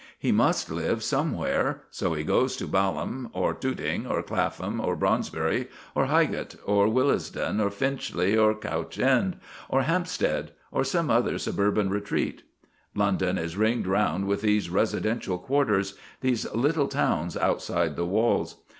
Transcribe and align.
He 0.17 0.31
must 0.31 0.71
live 0.71 1.03
somewhere; 1.03 1.83
so 1.91 2.15
he 2.15 2.23
goes 2.23 2.57
to 2.57 2.65
Balham, 2.65 3.29
or 3.33 3.53
Tooting, 3.53 4.07
or 4.07 4.23
Clapham, 4.23 4.81
or 4.83 4.95
Brondesbury, 4.97 5.67
or 5.93 6.07
Highgate, 6.07 6.55
or 6.65 6.87
Willesden, 6.87 7.59
or 7.61 7.69
Finchley, 7.69 8.35
or 8.35 8.55
Crouch 8.55 8.97
End, 8.97 9.37
or 9.69 9.83
Hampstead, 9.83 10.53
or 10.71 10.83
some 10.83 11.11
other 11.11 11.37
suburban 11.37 11.91
retreat. 11.91 12.41
London 12.95 13.37
is 13.37 13.55
ringed 13.57 13.85
round 13.85 14.25
with 14.25 14.41
these 14.41 14.71
residential 14.71 15.37
quarters, 15.37 15.93
these 16.21 16.51
little 16.51 16.87
towns 16.87 17.37
outside 17.37 17.95
the 17.95 18.03
walls. 18.07 18.55